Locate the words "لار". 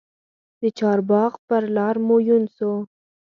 1.77-1.95